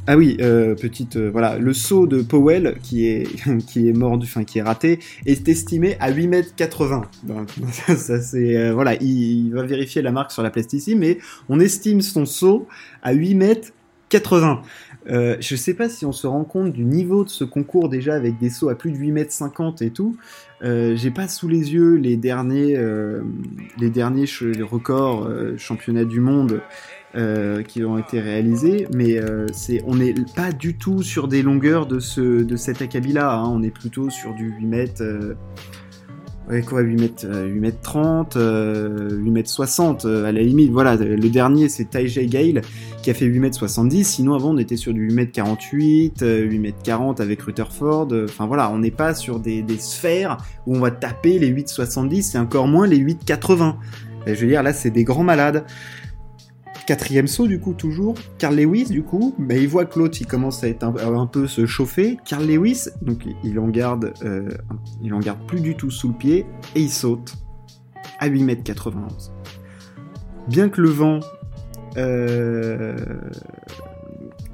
Ah 0.08 0.16
oui, 0.16 0.36
euh, 0.40 0.76
petite 0.76 1.16
euh, 1.16 1.30
voilà, 1.32 1.58
le 1.58 1.72
saut 1.72 2.06
de 2.06 2.22
Powell 2.22 2.76
qui 2.80 3.06
est 3.06 3.26
qui 3.66 3.88
est 3.88 3.92
mort 3.92 4.18
du, 4.18 4.26
fin 4.28 4.44
qui 4.44 4.60
est 4.60 4.62
raté 4.62 5.00
est 5.24 5.48
estimé 5.48 5.96
à 5.98 6.12
8 6.12 6.24
m 6.32 6.44
80. 6.56 7.02
ça, 7.96 8.20
c'est 8.20 8.56
euh, 8.56 8.72
voilà, 8.72 8.94
il, 9.02 9.50
va 9.50 9.64
vérifier 9.64 10.02
la 10.02 10.12
marque 10.12 10.30
sur 10.30 10.44
la 10.44 10.50
plasticine, 10.50 11.00
mais 11.00 11.18
on 11.48 11.58
estime 11.58 12.02
son 12.02 12.24
saut 12.24 12.68
à 13.02 13.12
8 13.14 13.32
m 13.32 13.54
80. 14.08 14.62
Euh, 15.08 15.36
je 15.40 15.54
sais 15.54 15.74
pas 15.74 15.88
si 15.88 16.04
on 16.04 16.12
se 16.12 16.26
rend 16.26 16.44
compte 16.44 16.72
du 16.72 16.84
niveau 16.84 17.24
de 17.24 17.28
ce 17.28 17.44
concours 17.44 17.88
déjà 17.88 18.14
avec 18.14 18.38
des 18.38 18.50
sauts 18.50 18.68
à 18.68 18.74
plus 18.74 18.90
de 18.90 18.96
8 18.96 19.12
mètres 19.12 19.32
50 19.32 19.82
et 19.82 19.90
tout. 19.90 20.16
Euh, 20.62 20.96
J'ai 20.96 21.10
pas 21.10 21.28
sous 21.28 21.48
les 21.48 21.72
yeux 21.72 21.94
les 21.94 22.16
derniers, 22.16 22.76
euh, 22.76 23.22
les 23.78 23.90
derniers 23.90 24.26
records 24.62 25.26
euh, 25.26 25.56
championnats 25.58 26.04
du 26.04 26.20
monde 26.20 26.60
qui 27.68 27.82
ont 27.82 27.96
été 27.96 28.20
réalisés, 28.20 28.86
mais 28.94 29.18
on 29.86 29.94
n'est 29.94 30.14
pas 30.34 30.52
du 30.52 30.76
tout 30.76 31.02
sur 31.02 31.28
des 31.28 31.40
longueurs 31.42 31.86
de 31.86 31.98
ce, 31.98 32.42
de 32.42 32.56
cet 32.56 32.82
acabit-là. 32.82 33.38
Hein. 33.38 33.48
On 33.50 33.62
est 33.62 33.70
plutôt 33.70 34.10
sur 34.10 34.34
du 34.34 34.50
8 34.50 34.66
mètres. 34.66 35.02
Ouais, 36.50 36.60
quoi, 36.60 36.82
8 36.82 37.00
mètres, 37.00 37.26
8 37.26 37.58
mètres 37.58 37.80
30, 37.80 38.36
8 38.36 39.30
mètres 39.30 39.48
60, 39.48 40.04
à 40.04 40.30
la 40.30 40.42
limite. 40.42 40.70
Voilà, 40.72 40.96
le 40.96 41.28
dernier, 41.30 41.70
c'est 41.70 41.88
Taijay 41.88 42.26
Gale, 42.26 42.60
qui 43.06 43.10
a 43.10 43.14
fait 43.14 43.26
8 43.26 43.38
mètres 43.38 43.56
70. 43.56 44.02
Sinon, 44.02 44.34
avant, 44.34 44.50
on 44.50 44.58
était 44.58 44.76
sur 44.76 44.92
du 44.92 45.02
8 45.02 45.14
mètres 45.14 45.30
48, 45.30 46.24
8 46.26 46.58
mètres 46.58 46.82
40 46.82 47.20
avec 47.20 47.40
Rutherford. 47.40 48.08
Enfin, 48.24 48.48
voilà, 48.48 48.68
on 48.72 48.80
n'est 48.80 48.90
pas 48.90 49.14
sur 49.14 49.38
des, 49.38 49.64
sphères 49.78 50.38
où 50.66 50.74
on 50.74 50.80
va 50.80 50.90
taper 50.90 51.38
les 51.38 51.52
8,70 51.52 52.34
et 52.34 52.40
encore 52.40 52.66
moins 52.66 52.88
les 52.88 52.98
8,80. 52.98 53.76
Je 54.26 54.32
veux 54.32 54.48
dire, 54.48 54.64
là, 54.64 54.72
c'est 54.72 54.90
des 54.90 55.04
grands 55.04 55.22
malades. 55.22 55.64
Quatrième 56.88 57.28
saut, 57.28 57.46
du 57.46 57.60
coup, 57.60 57.74
toujours. 57.74 58.16
Carl 58.38 58.56
Lewis, 58.56 58.86
du 58.86 59.04
coup, 59.04 59.36
mais 59.38 59.62
il 59.62 59.68
voit 59.68 59.84
que 59.84 60.00
l'autre, 60.00 60.18
il 60.20 60.26
commence 60.26 60.64
à 60.64 60.68
être 60.68 60.82
un, 60.82 61.26
peu 61.26 61.46
se 61.46 61.64
chauffer. 61.64 62.18
Carl 62.24 62.44
Lewis, 62.44 62.88
donc 63.02 63.24
il 63.44 63.60
en 63.60 63.68
garde, 63.68 64.14
euh, 64.24 64.48
il 65.00 65.14
en 65.14 65.20
garde 65.20 65.46
plus 65.46 65.60
du 65.60 65.76
tout 65.76 65.92
sous 65.92 66.08
le 66.08 66.14
pied 66.14 66.44
et 66.74 66.80
il 66.80 66.90
saute 66.90 67.34
à 68.18 68.28
8m91. 68.28 69.30
Bien 70.48 70.68
que 70.68 70.80
le 70.80 70.88
vent, 70.88 71.20
euh, 71.20 71.35
le 71.96 72.96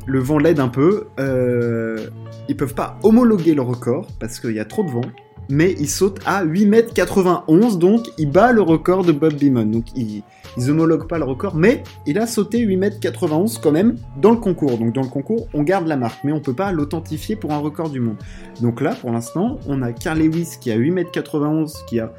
vent 0.06 0.38
l'aide 0.38 0.60
un 0.60 0.68
peu, 0.68 1.06
euh, 1.18 2.06
ils 2.48 2.56
peuvent 2.56 2.74
pas 2.74 2.98
homologuer 3.02 3.54
le 3.54 3.62
record 3.62 4.06
parce 4.18 4.40
qu'il 4.40 4.52
y 4.52 4.60
a 4.60 4.64
trop 4.64 4.84
de 4.84 4.90
vent 4.90 5.02
mais 5.48 5.74
il 5.78 5.88
saute 5.88 6.20
à 6.24 6.44
8m91, 6.44 7.78
donc 7.78 8.06
il 8.18 8.30
bat 8.30 8.52
le 8.52 8.62
record 8.62 9.04
de 9.04 9.12
Bob 9.12 9.34
Beamon. 9.34 9.66
Donc 9.66 9.86
ils, 9.96 10.22
ils 10.56 10.70
homologuent 10.70 11.06
pas 11.06 11.18
le 11.18 11.24
record, 11.24 11.54
mais 11.54 11.82
il 12.06 12.18
a 12.18 12.26
sauté 12.26 12.64
8m91 12.64 13.60
quand 13.60 13.72
même 13.72 13.96
dans 14.16 14.30
le 14.30 14.38
concours. 14.38 14.78
Donc 14.78 14.94
dans 14.94 15.02
le 15.02 15.08
concours, 15.08 15.48
on 15.52 15.62
garde 15.62 15.86
la 15.86 15.96
marque, 15.96 16.24
mais 16.24 16.32
on 16.32 16.40
peut 16.40 16.54
pas 16.54 16.72
l'authentifier 16.72 17.36
pour 17.36 17.52
un 17.52 17.58
record 17.58 17.90
du 17.90 18.00
monde. 18.00 18.16
Donc 18.60 18.80
là, 18.80 18.94
pour 18.94 19.10
l'instant, 19.10 19.58
on 19.66 19.82
a 19.82 19.92
Carl 19.92 20.18
Lewis 20.18 20.56
qui 20.60 20.70
a 20.70 20.78
8m91, 20.78 21.84
qui 21.86 22.00
a 22.00 22.12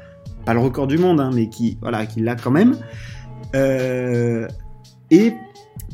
pas 0.44 0.54
le 0.54 0.60
record 0.60 0.86
du 0.86 0.98
monde, 0.98 1.20
hein, 1.20 1.30
mais 1.34 1.48
qui 1.48 1.78
voilà, 1.80 2.06
qui 2.06 2.20
l'a 2.20 2.36
quand 2.36 2.50
même. 2.50 2.76
Euh, 3.54 4.46
et 5.14 5.32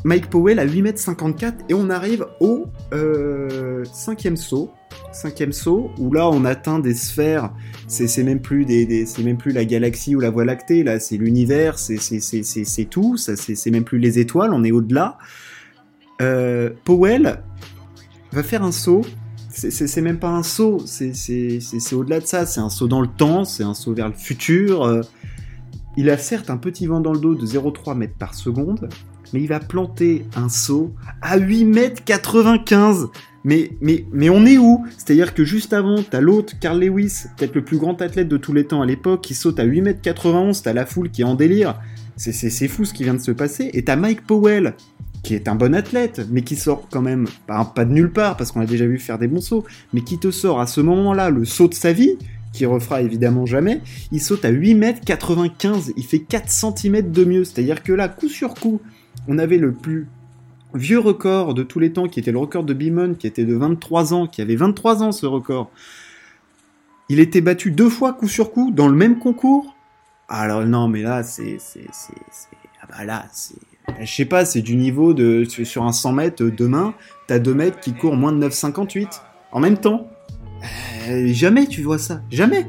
Mike 0.05 0.31
Powell 0.31 0.59
à 0.59 0.67
8m54 0.67 1.53
et 1.69 1.75
on 1.75 1.91
arrive 1.91 2.27
au 2.41 2.67
euh, 2.93 3.85
cinquième 3.93 4.37
saut 4.37 4.71
cinquième 5.13 5.53
saut, 5.53 5.91
où 5.99 6.13
là 6.13 6.29
on 6.29 6.45
atteint 6.45 6.79
des 6.79 6.95
sphères, 6.95 7.53
c'est 7.89 8.23
même 8.23 8.41
plus 8.41 8.65
des, 8.65 9.07
c'est 9.07 9.23
même 9.23 9.37
plus 9.37 9.53
la 9.53 9.65
galaxie 9.65 10.15
ou 10.15 10.21
la 10.21 10.31
Voie 10.31 10.45
lactée, 10.45 10.83
là 10.83 11.01
c'est 11.01 11.17
l'univers, 11.17 11.79
c'est 11.79 12.85
tout, 12.89 13.17
c'est 13.17 13.71
même 13.71 13.85
plus 13.85 13.99
les 13.99 14.19
étoiles, 14.19 14.53
on 14.53 14.65
est 14.65 14.73
au-delà. 14.73 15.19
Euh, 16.23 16.71
Powell 16.85 17.43
va 18.33 18.43
faire 18.43 18.63
un 18.63 18.73
saut, 18.73 19.03
c'est 19.49 20.03
même 20.03 20.19
pas 20.19 20.31
un 20.31 20.43
saut, 20.43 20.79
c'est 20.85 21.93
au-delà 21.93 22.21
de 22.21 22.27
ça, 22.27 22.47
c'est 22.47 22.61
un 22.61 22.71
saut 22.71 22.89
dans 22.89 23.01
le 23.01 23.09
temps, 23.09 23.45
c'est 23.45 23.65
un 23.65 23.75
saut 23.75 23.95
vers 23.95 24.09
le 24.09 24.15
futur. 24.15 24.85
Euh. 24.85 25.01
il 25.97 26.09
a 26.11 26.17
certes 26.17 26.51
un 26.51 26.57
petit 26.57 26.87
vent 26.87 27.01
dans 27.01 27.13
le 27.13 27.21
dos 27.21 27.35
de 27.35 27.47
0,3 27.47 27.97
mètres 27.97 28.17
par 28.19 28.35
seconde, 28.35 28.89
mais 29.33 29.41
il 29.41 29.49
va 29.49 29.61
planter 29.61 30.25
un 30.37 30.49
saut 30.49 30.93
à 31.23 31.39
8 31.39 31.65
mètres 31.65 32.05
95 32.05 33.09
mais, 33.45 33.71
mais, 33.81 34.05
mais 34.13 34.29
on 34.29 34.45
est 34.45 34.59
où? 34.59 34.85
C'est-à-dire 34.99 35.33
que 35.33 35.45
juste 35.45 35.73
avant, 35.73 36.03
t'as 36.03 36.21
l'autre, 36.21 36.55
Carl 36.61 36.79
Lewis, 36.79 37.25
peut-être 37.37 37.55
le 37.55 37.65
plus 37.65 37.79
grand 37.79 38.01
athlète 38.03 38.29
de 38.29 38.37
tous 38.37 38.53
les 38.53 38.65
temps 38.65 38.83
à 38.83 38.87
l'époque, 38.87 39.23
qui 39.23 39.35
saute 39.35 39.59
à 39.59 39.67
8m91, 39.67 40.63
t'as 40.63 40.73
la 40.73 40.85
foule 40.85 41.11
qui 41.11 41.23
est 41.23 41.25
en 41.25 41.35
délire. 41.35 41.81
C'est 42.17 42.69
fou 42.69 42.85
ce 42.85 42.93
qui 42.93 43.05
vient 43.05 43.15
de 43.15 43.21
se 43.21 43.31
passer. 43.31 43.71
Et 43.73 43.83
t'as 43.83 43.97
Mike 43.97 44.27
Powell, 44.27 44.75
qui 45.23 45.35
est 45.35 45.49
un 45.49 45.55
bon 45.55 45.75
athlète, 45.75 46.27
mais 46.31 46.43
qui 46.43 46.55
sort 46.55 46.87
quand 46.91 47.01
même, 47.01 47.27
pas, 47.47 47.65
de 47.85 47.93
nulle 47.93 48.13
part, 48.13 48.37
parce 48.37 48.53
qu'on 48.53 48.61
a 48.61 48.67
déjà 48.67 48.87
vu 48.87 48.99
faire 48.99 49.19
des 49.19 49.27
bons 49.27 49.41
sauts, 49.41 49.65
mais 49.95 50.03
qui 50.03 50.19
te 50.19 50.31
sort 50.31 50.61
à 50.61 50.67
ce 50.67 50.83
moment-là 50.83 51.31
le 51.31 51.47
saut 51.47 51.69
de 51.69 51.75
sa 51.75 51.95
vie, 51.95 52.17
qui 52.53 52.67
refera 52.67 53.01
évidemment 53.01 53.47
jamais, 53.47 53.81
il 54.13 54.21
saute 54.21 54.45
à 54.45 54.53
8m95, 54.53 55.93
il 55.97 56.05
fait 56.05 56.19
4 56.19 56.51
cm 56.51 57.11
de 57.11 57.25
mieux. 57.25 57.45
C'est-à-dire 57.45 57.83
que 57.83 57.93
là, 57.95 58.09
coup 58.09 58.29
sur 58.29 58.53
coup, 58.55 58.83
on 59.29 59.39
avait 59.39 59.59
le 59.59 59.73
plus 59.73 60.09
vieux 60.75 60.99
record 60.99 61.55
de 61.55 61.63
tous 61.63 61.79
les 61.79 61.93
temps, 61.93 62.09
qui 62.09 62.21
était 62.21 62.33
le 62.33 62.39
record 62.39 62.65
de 62.65 62.75
Beamon, 62.75 63.15
qui 63.15 63.27
était 63.27 63.45
de 63.45 63.55
23 63.55 64.15
ans, 64.15 64.27
qui 64.27 64.41
avait 64.41 64.57
23 64.57 65.03
ans 65.03 65.13
ce 65.13 65.27
record. 65.27 65.71
Il 67.09 67.19
était 67.19 67.41
battu 67.41 67.73
deux 67.73 67.89
fois 67.89 68.13
coup 68.13 68.29
sur 68.29 68.53
coup 68.53 68.71
dans 68.71 68.89
le 68.89 68.95
même 68.95 69.19
concours. 69.19 69.75
Alors 70.29 70.65
non, 70.65 70.87
mais 70.87 71.03
là, 71.03 71.25
c'est, 71.25 71.59
ah 72.83 72.87
bah 72.89 73.05
là, 73.05 73.25
c'est, 73.33 73.57
je 74.01 74.07
sais 74.07 74.25
pas, 74.25 74.45
c'est 74.45 74.63
du 74.63 74.77
niveau 74.77 75.13
de 75.13 75.45
sur 75.45 75.83
un 75.83 75.93
100 75.93 76.13
mètres 76.13 76.45
demain, 76.45 76.95
t'as 77.27 77.41
deux 77.41 77.55
mecs 77.55 77.81
qui 77.81 77.93
courent 77.93 78.17
moins 78.17 78.33
de 78.33 78.47
9,58 78.47 79.21
en 79.51 79.61
même 79.61 79.79
temps. 79.79 80.09
Euh, 81.09 81.27
jamais 81.33 81.67
tu 81.67 81.83
vois 81.83 81.99
ça, 81.99 82.21
jamais. 82.31 82.67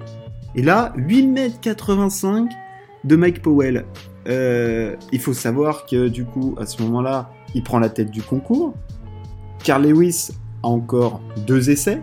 Et 0.56 0.64
là, 0.64 0.94
8 0.98 1.28
mètres 1.28 1.60
85 1.62 2.50
de 3.04 3.16
Mike 3.16 3.42
Powell. 3.42 3.86
Euh, 4.28 4.96
il 5.12 5.20
faut 5.20 5.34
savoir 5.34 5.86
que 5.86 6.08
du 6.08 6.26
coup, 6.26 6.56
à 6.60 6.66
ce 6.66 6.82
moment-là, 6.84 7.32
il 7.56 7.64
prend 7.64 7.80
la 7.80 7.90
tête 7.90 8.12
du 8.12 8.22
concours. 8.22 8.74
Carl 9.64 9.86
Lewis 9.86 10.30
a 10.64 10.68
encore 10.68 11.22
deux 11.46 11.70
essais. 11.70 12.02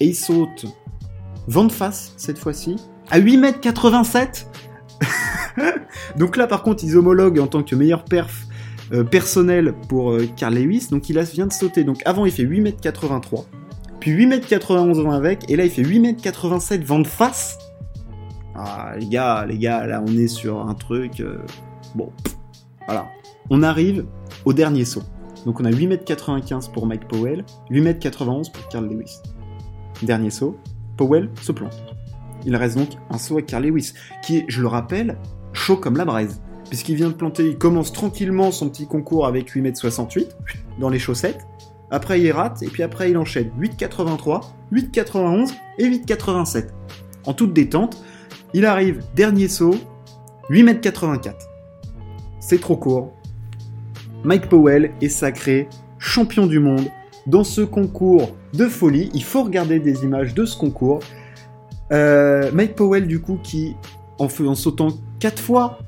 Et 0.00 0.06
il 0.06 0.14
saute 0.14 0.66
vent 1.48 1.64
de 1.64 1.72
face 1.72 2.12
cette 2.16 2.38
fois-ci, 2.38 2.76
à 3.10 3.18
8m87. 3.18 4.46
donc 6.16 6.36
là, 6.36 6.46
par 6.46 6.62
contre, 6.62 6.84
ils 6.84 6.96
homologuent 6.96 7.40
en 7.40 7.46
tant 7.46 7.62
que 7.62 7.74
meilleur 7.74 8.04
perf 8.04 8.46
euh, 8.92 9.02
personnel 9.02 9.74
pour 9.88 10.12
euh, 10.12 10.26
Carl 10.36 10.54
Lewis. 10.54 10.88
Donc 10.90 11.08
il 11.08 11.18
vient 11.18 11.46
de 11.46 11.52
sauter. 11.52 11.84
Donc 11.84 12.00
avant, 12.04 12.26
il 12.26 12.32
fait 12.32 12.44
8m83. 12.44 13.44
Puis 14.00 14.12
8m91 14.12 15.02
vent 15.02 15.10
avec. 15.10 15.50
Et 15.50 15.56
là, 15.56 15.64
il 15.64 15.70
fait 15.70 15.82
8m87 15.82 16.84
vent 16.84 17.00
de 17.00 17.06
face. 17.06 17.58
Ah, 18.58 18.94
les 18.98 19.06
gars, 19.06 19.46
les 19.46 19.58
gars, 19.58 19.86
là, 19.86 20.02
on 20.04 20.16
est 20.16 20.28
sur 20.28 20.60
un 20.60 20.74
truc. 20.74 21.20
Euh, 21.20 21.38
bon, 21.94 22.10
voilà 22.86 23.06
on 23.50 23.62
arrive 23.62 24.06
au 24.44 24.52
dernier 24.52 24.84
saut. 24.84 25.02
Donc 25.46 25.60
on 25.60 25.64
a 25.64 25.70
8m95 25.70 26.72
pour 26.72 26.86
Mike 26.86 27.08
Powell, 27.08 27.44
8m91 27.70 28.52
pour 28.52 28.68
Carl 28.68 28.88
Lewis. 28.88 29.18
Dernier 30.02 30.30
saut, 30.30 30.58
Powell 30.96 31.30
se 31.40 31.52
plante. 31.52 31.76
Il 32.44 32.54
reste 32.56 32.76
donc 32.76 32.90
un 33.10 33.18
saut 33.18 33.38
à 33.38 33.42
Carl 33.42 33.64
Lewis, 33.64 33.92
qui 34.22 34.38
est, 34.38 34.44
je 34.48 34.60
le 34.60 34.68
rappelle, 34.68 35.18
chaud 35.52 35.76
comme 35.76 35.96
la 35.96 36.04
braise. 36.04 36.40
Puisqu'il 36.68 36.96
vient 36.96 37.08
de 37.08 37.14
planter, 37.14 37.46
il 37.48 37.56
commence 37.56 37.92
tranquillement 37.92 38.50
son 38.50 38.68
petit 38.68 38.86
concours 38.86 39.26
avec 39.26 39.54
8m68 39.54 40.28
dans 40.78 40.90
les 40.90 40.98
chaussettes. 40.98 41.46
Après 41.90 42.20
il 42.20 42.30
rate, 42.30 42.62
et 42.62 42.66
puis 42.66 42.82
après 42.82 43.10
il 43.10 43.16
enchaîne 43.16 43.50
8,83, 43.58 44.42
8,91 44.72 45.52
et 45.78 45.88
8,87. 45.88 46.68
En 47.24 47.32
toute 47.32 47.54
détente, 47.54 48.02
il 48.54 48.64
arrive, 48.64 49.02
dernier 49.14 49.48
saut, 49.48 49.76
8m84. 50.50 51.34
C'est 52.40 52.60
trop 52.60 52.76
court, 52.76 53.12
Mike 54.24 54.48
Powell 54.48 54.92
est 55.00 55.08
sacré 55.08 55.68
champion 55.98 56.46
du 56.46 56.58
monde 56.58 56.86
dans 57.26 57.44
ce 57.44 57.60
concours 57.60 58.34
de 58.54 58.66
folie. 58.66 59.10
Il 59.14 59.22
faut 59.22 59.44
regarder 59.44 59.78
des 59.78 60.04
images 60.04 60.34
de 60.34 60.44
ce 60.44 60.56
concours. 60.56 61.00
Euh, 61.92 62.50
Mike 62.52 62.74
Powell, 62.74 63.06
du 63.06 63.20
coup, 63.20 63.38
qui, 63.42 63.76
en, 64.18 64.28
sautant 64.28 64.88
4 65.20 65.40
fois 65.40 65.78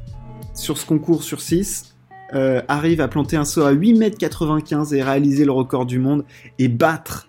sur 0.54 0.78
ce 0.78 0.86
concours 0.86 1.22
sur 1.22 1.40
6, 1.40 1.96
euh, 2.34 2.62
arrive 2.68 3.00
à 3.00 3.08
planter 3.08 3.36
un 3.36 3.44
saut 3.44 3.62
à 3.62 3.72
8m95 3.72 4.94
et 4.94 5.02
réaliser 5.02 5.44
le 5.44 5.52
record 5.52 5.86
du 5.86 5.98
monde 5.98 6.24
et 6.58 6.68
battre 6.68 7.26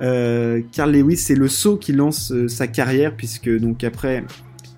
Carl 0.00 0.90
Lewis, 0.90 1.16
c'est 1.18 1.36
le 1.36 1.46
saut 1.46 1.76
qui 1.76 1.92
lance 1.92 2.32
sa 2.48 2.66
carrière, 2.66 3.14
puisque 3.16 3.48
donc 3.48 3.84
après, 3.84 4.24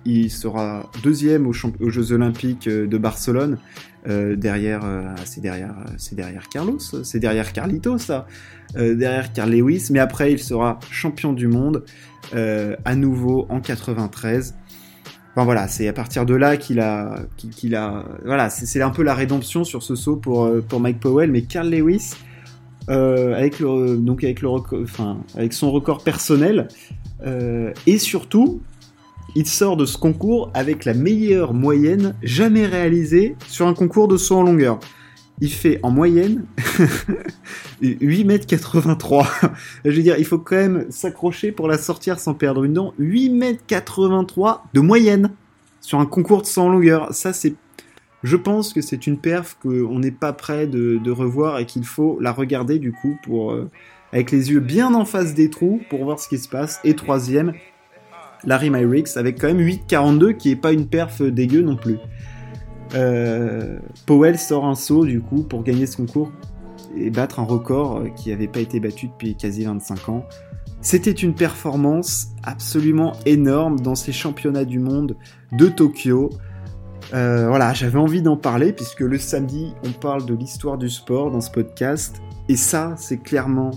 il 0.05 0.29
sera 0.29 0.89
deuxième 1.03 1.47
aux, 1.47 1.53
Jeux 1.53 2.11
Olympiques 2.11 2.69
de 2.69 2.97
Barcelone. 2.97 3.57
derrière, 4.05 4.83
c'est 5.25 5.41
derrière, 5.41 5.75
c'est 5.97 6.15
derrière 6.15 6.47
Carlos, 6.47 6.79
c'est 6.79 7.19
derrière 7.19 7.53
Carlitos, 7.53 7.97
ça, 7.97 8.27
derrière 8.75 9.33
Carl 9.33 9.51
Lewis. 9.51 9.87
Mais 9.91 9.99
après, 9.99 10.31
il 10.31 10.39
sera 10.39 10.79
champion 10.91 11.33
du 11.33 11.47
monde 11.47 11.83
à 12.33 12.95
nouveau 12.95 13.47
en 13.49 13.59
93. 13.59 14.53
Enfin 15.35 15.43
voilà, 15.43 15.67
c'est 15.67 15.85
à 15.89 15.93
partir 15.93 16.25
de 16.25 16.33
là 16.33 16.55
qu'il 16.55 16.79
a, 16.79 17.19
qu'il 17.35 17.75
a, 17.75 18.05
voilà, 18.23 18.49
c'est 18.49 18.81
un 18.81 18.89
peu 18.89 19.03
la 19.03 19.13
rédemption 19.13 19.65
sur 19.65 19.83
ce 19.83 19.93
saut 19.93 20.15
pour 20.15 20.45
euh, 20.45 20.61
pour 20.61 20.79
Mike 20.79 21.01
Powell, 21.01 21.29
mais 21.29 21.41
Carl 21.41 21.69
Lewis, 21.69 22.13
euh, 22.89 23.35
avec 23.35 23.59
le 23.59 23.97
donc 23.97 24.23
avec 24.23 24.41
le 24.41 24.47
enfin 24.47 25.17
avec 25.35 25.51
son 25.51 25.71
record 25.71 26.05
personnel 26.05 26.69
euh, 27.25 27.73
et 27.85 27.97
surtout, 27.97 28.61
il 29.35 29.47
sort 29.47 29.75
de 29.75 29.85
ce 29.85 29.97
concours 29.97 30.49
avec 30.53 30.85
la 30.85 30.93
meilleure 30.93 31.53
moyenne 31.53 32.15
jamais 32.23 32.65
réalisée 32.65 33.35
sur 33.47 33.67
un 33.67 33.73
concours 33.73 34.07
de 34.07 34.15
saut 34.15 34.37
en 34.37 34.43
longueur. 34.43 34.79
Il 35.41 35.51
fait 35.51 35.79
en 35.83 35.91
moyenne 35.91 36.45
8 37.81 38.23
mètres 38.23 38.47
83. 38.47 39.27
Je 39.83 39.91
veux 39.91 40.01
dire, 40.01 40.15
il 40.17 40.25
faut 40.25 40.39
quand 40.39 40.55
même 40.55 40.85
s'accrocher 40.89 41.51
pour 41.51 41.67
la 41.67 41.77
sortir 41.77 42.19
sans 42.19 42.33
perdre 42.33 42.63
une 42.63 42.73
dent. 42.73 42.93
8 42.97 43.31
mètres 43.31 43.63
83 43.67 44.65
de 44.73 44.79
moyenne 44.79 45.31
sur 45.81 45.99
un 45.99 46.05
concours 46.05 46.41
de 46.41 46.47
100 46.47 46.69
longueur. 46.69 47.13
Ça, 47.13 47.33
c'est. 47.33 47.55
Je 48.23 48.37
pense 48.37 48.73
que 48.73 48.81
c'est 48.81 49.05
une 49.05 49.17
perf 49.17 49.57
qu'on 49.61 49.99
n'est 49.99 50.09
pas 50.09 50.31
prêt 50.33 50.65
de, 50.65 51.11
revoir 51.11 51.59
et 51.59 51.65
qu'il 51.65 51.85
faut 51.85 52.17
la 52.21 52.31
regarder 52.31 52.79
du 52.79 52.91
coup 52.91 53.19
euh, 53.29 53.65
avec 54.13 54.31
les 54.31 54.49
yeux 54.49 54.61
bien 54.61 54.95
en 54.95 55.05
face 55.05 55.35
des 55.35 55.49
trous 55.49 55.81
pour 55.89 56.05
voir 56.05 56.19
ce 56.19 56.29
qui 56.29 56.39
se 56.39 56.47
passe. 56.47 56.79
Et 56.85 56.95
troisième, 56.95 57.53
Larry 58.45 58.69
Myricks 58.69 59.17
avec 59.17 59.39
quand 59.39 59.47
même 59.47 59.61
8,42 59.61 60.35
qui 60.37 60.51
est 60.51 60.55
pas 60.55 60.71
une 60.71 60.87
perf 60.87 61.21
dégueu 61.21 61.61
non 61.61 61.75
plus. 61.75 61.97
Euh, 62.93 63.77
Powell 64.05 64.37
sort 64.37 64.65
un 64.65 64.75
saut 64.75 65.05
du 65.05 65.19
coup 65.21 65.43
pour 65.43 65.63
gagner 65.63 65.85
ce 65.85 65.97
concours 65.97 66.31
et 66.95 67.09
battre 67.09 67.39
un 67.39 67.43
record 67.43 67.97
euh, 67.97 68.09
qui 68.09 68.29
n'avait 68.29 68.47
pas 68.47 68.59
été 68.59 68.79
battu 68.79 69.07
depuis 69.07 69.35
quasi 69.35 69.65
25 69.65 70.09
ans. 70.09 70.25
C'était 70.81 71.11
une 71.11 71.33
performance 71.33 72.27
absolument 72.43 73.13
énorme 73.25 73.79
dans 73.79 73.95
ces 73.95 74.11
championnats 74.11 74.65
du 74.65 74.79
monde 74.79 75.17
de 75.51 75.67
Tokyo. 75.67 76.29
Euh, 77.13 77.47
voilà, 77.47 77.73
j'avais 77.73 77.97
envie 77.97 78.21
d'en 78.21 78.37
parler 78.37 78.71
puisque 78.71 79.01
le 79.01 79.17
samedi, 79.17 79.73
on 79.83 79.91
parle 79.91 80.25
de 80.25 80.35
l'histoire 80.35 80.77
du 80.77 80.89
sport 80.89 81.31
dans 81.31 81.41
ce 81.41 81.49
podcast. 81.49 82.21
Et 82.49 82.55
ça, 82.55 82.93
c'est 82.97 83.17
clairement 83.17 83.71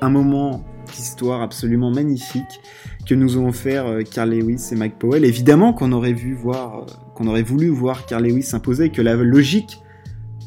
un 0.00 0.08
moment 0.08 0.64
d'histoire 0.94 1.42
absolument 1.42 1.90
magnifique 1.90 2.60
que 3.06 3.14
nous 3.14 3.38
ont 3.38 3.48
offert 3.48 3.86
euh, 3.86 4.02
Carl 4.02 4.30
Lewis 4.30 4.68
et 4.72 4.76
Mike 4.76 4.98
Powell. 4.98 5.24
Évidemment 5.24 5.72
qu'on 5.72 5.92
aurait 5.92 6.12
vu 6.12 6.34
voir, 6.34 6.86
qu'on 7.14 7.26
aurait 7.26 7.42
voulu 7.42 7.68
voir 7.68 8.06
Carl 8.06 8.24
Lewis 8.24 8.42
s'imposer, 8.42 8.90
que 8.90 9.02
la 9.02 9.14
logique 9.14 9.80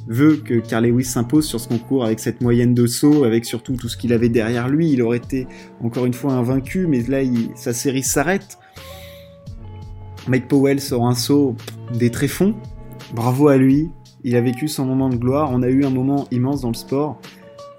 veut 0.07 0.37
que 0.37 0.55
Carl 0.55 0.85
Lewis 0.85 1.05
s'impose 1.05 1.45
sur 1.45 1.59
ce 1.59 1.67
concours 1.67 2.05
avec 2.05 2.19
cette 2.19 2.41
moyenne 2.41 2.73
de 2.73 2.87
saut, 2.87 3.23
avec 3.23 3.45
surtout 3.45 3.75
tout 3.75 3.89
ce 3.89 3.97
qu'il 3.97 4.13
avait 4.13 4.29
derrière 4.29 4.69
lui. 4.69 4.91
Il 4.91 5.01
aurait 5.01 5.17
été 5.17 5.47
encore 5.81 6.05
une 6.05 6.13
fois 6.13 6.33
invaincu, 6.33 6.87
mais 6.87 7.01
là, 7.03 7.19
sa 7.55 7.73
série 7.73 8.03
s'arrête. 8.03 8.57
Mike 10.27 10.47
Powell 10.47 10.79
sort 10.79 11.07
un 11.07 11.15
saut 11.15 11.55
des 11.93 12.09
tréfonds. 12.09 12.55
Bravo 13.13 13.47
à 13.47 13.57
lui. 13.57 13.89
Il 14.23 14.35
a 14.35 14.41
vécu 14.41 14.67
son 14.67 14.85
moment 14.85 15.09
de 15.09 15.15
gloire. 15.15 15.51
On 15.53 15.61
a 15.61 15.69
eu 15.69 15.85
un 15.85 15.89
moment 15.89 16.27
immense 16.31 16.61
dans 16.61 16.69
le 16.69 16.75
sport. 16.75 17.19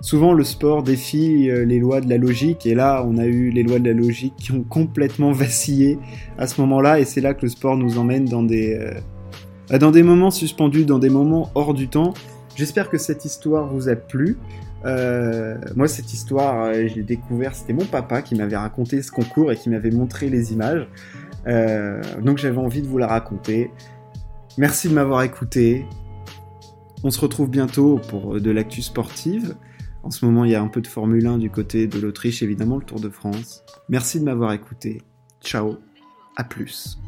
Souvent, 0.00 0.33
le 0.33 0.45
sport 0.45 0.85
défie 0.85 1.50
euh, 1.50 1.64
les 1.64 1.81
lois 1.81 2.00
de 2.00 2.09
la 2.09 2.19
logique, 2.19 2.67
et 2.67 2.75
là, 2.75 3.05
on 3.05 3.19
a 3.19 3.26
eu 3.26 3.50
les 3.50 3.64
lois 3.64 3.81
de 3.81 3.87
la 3.88 3.95
logique 3.95 4.35
qui 4.37 4.52
ont 4.52 4.62
complètement 4.62 5.33
vacillé 5.33 5.99
à 6.38 6.47
ce 6.47 6.61
moment-là, 6.61 7.00
et 7.00 7.05
c'est 7.05 7.21
là 7.21 7.35
que 7.35 7.43
le 7.43 7.49
sport 7.49 7.76
nous 7.76 7.99
emmène 7.99 8.25
dans 8.25 8.45
des, 8.45 8.75
euh, 8.75 9.78
dans 9.78 9.90
des 9.90 10.05
moments 10.05 10.31
suspendus, 10.31 10.85
dans 10.85 11.00
des 11.00 11.11
moments 11.11 11.50
hors 11.57 11.75
du 11.75 11.88
temps. 11.88 12.14
J'espère 12.55 12.90
que 12.90 12.99
cette 12.99 13.25
histoire 13.25 13.67
vous 13.67 13.88
a 13.88 13.97
plu. 13.97 14.38
Euh, 14.85 15.57
moi, 15.75 15.88
cette 15.88 16.12
histoire, 16.12 16.73
je 16.73 16.95
l'ai 16.95 17.02
découvert, 17.02 17.57
c'était 17.57 17.73
mon 17.73 17.85
papa 17.85 18.23
qui 18.23 18.37
m'avait 18.37 18.57
raconté 18.57 19.02
ce 19.02 19.11
concours 19.11 19.50
et 19.50 19.57
qui 19.57 19.69
m'avait 19.69 19.90
montré 19.90 20.28
les 20.28 20.52
images. 20.52 20.87
donc 22.23 22.38
j'avais 22.38 22.59
envie 22.59 22.83
de 22.83 22.87
vous 22.87 22.99
la 22.99 23.09
raconter. 23.09 23.71
Merci 24.59 24.89
de 24.89 24.95
m'avoir 24.95 25.23
écouté. 25.23 25.87
On 27.02 27.11
se 27.11 27.21
retrouve 27.21 27.50
bientôt 27.50 28.00
pour 28.08 28.41
de 28.41 28.50
l'actu 28.50 28.82
sportive. 28.82 29.54
En 30.02 30.11
ce 30.11 30.25
moment, 30.25 30.45
il 30.45 30.52
y 30.52 30.54
a 30.54 30.63
un 30.63 30.69
peu 30.69 30.80
de 30.80 30.87
Formule 30.87 31.26
1 31.26 31.39
du 31.39 31.50
côté 31.50 31.87
de 31.87 31.99
l'Autriche, 31.99 32.43
évidemment, 32.43 32.76
le 32.76 32.84
Tour 32.84 33.00
de 33.00 33.08
France. 33.08 33.65
Merci 33.89 34.21
de 34.21 34.25
m'avoir 34.25 34.52
écouté. 34.52 35.02
Ciao, 35.43 35.78
à 36.37 36.45
plus. 36.45 36.99